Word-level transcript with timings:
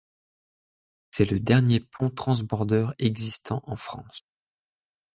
C'est 1.11 1.29
le 1.29 1.39
dernier 1.39 1.79
pont 1.79 2.09
transbordeur 2.09 2.95
existant 2.97 3.61
en 3.67 3.75
France. 3.75 4.25